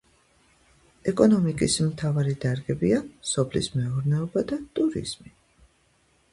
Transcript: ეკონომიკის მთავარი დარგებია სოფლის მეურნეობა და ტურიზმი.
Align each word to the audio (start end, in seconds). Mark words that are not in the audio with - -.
ეკონომიკის 1.11 1.75
მთავარი 1.89 2.33
დარგებია 2.47 2.99
სოფლის 3.35 3.71
მეურნეობა 3.77 4.47
და 4.55 4.63
ტურიზმი. 4.81 5.39